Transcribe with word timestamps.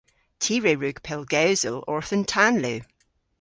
Ty 0.41 0.55
re 0.63 0.73
wrug 0.79 0.97
pellgewsel 1.07 1.77
orth 1.93 2.11
an 2.15 2.23
tanlu. 2.31 2.75